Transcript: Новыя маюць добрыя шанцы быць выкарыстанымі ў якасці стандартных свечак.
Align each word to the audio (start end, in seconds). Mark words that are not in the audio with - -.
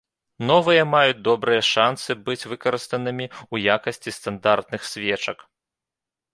Новыя 0.51 0.85
маюць 0.93 1.21
добрыя 1.27 1.61
шанцы 1.73 2.17
быць 2.31 2.47
выкарыстанымі 2.53 3.25
ў 3.29 3.55
якасці 3.77 4.17
стандартных 4.19 4.81
свечак. 4.97 5.37